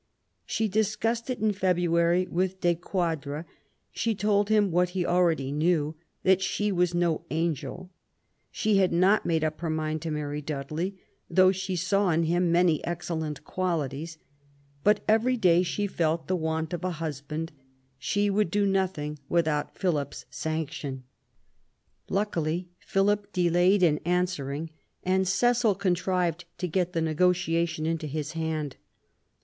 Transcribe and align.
She 0.47 0.67
discussed 0.67 1.29
it 1.29 1.37
in 1.37 1.53
February' 1.53 2.25
with 2.25 2.59
De 2.59 2.73
Quadra; 2.73 3.45
she 3.91 4.15
told 4.15 4.49
him, 4.49 4.71
what 4.71 4.89
he 4.97 5.05
already 5.05 5.51
knew, 5.51 5.93
that 6.23 6.41
she 6.41 6.71
was 6.71 6.95
no 6.95 7.23
angel; 7.29 7.91
she 8.49 8.77
had 8.77 8.91
not 8.91 9.27
made 9.27 9.43
up 9.43 9.59
her 9.61 9.69
mind 9.69 10.01
to 10.01 10.09
marry 10.09 10.41
Dudley, 10.41 10.97
though 11.29 11.51
she 11.51 11.75
saw 11.75 12.09
in 12.09 12.23
him 12.23 12.51
many 12.51 12.83
excellent 12.83 13.43
qualities; 13.43 14.17
but 14.83 15.01
every 15.07 15.37
day 15.37 15.61
she 15.61 15.85
felt 15.85 16.27
the 16.27 16.35
want 16.35 16.73
of 16.73 16.83
a 16.83 16.93
husband: 16.97 17.51
she 17.99 18.27
would 18.27 18.49
do 18.49 18.65
nothing 18.65 19.19
without 19.29 19.77
Philip's 19.77 20.25
sanction. 20.31 21.03
Luckily 22.09 22.67
Philip 22.79 23.31
delayed 23.33 23.83
in 23.83 23.99
answering, 24.03 24.71
and 25.03 25.27
Cecil 25.27 25.75
contrived 25.75 26.45
to 26.57 26.67
get 26.67 26.93
the 26.93 27.01
negotiation 27.01 27.85
into 27.85 28.07
his 28.07 28.31
hand. 28.31 28.77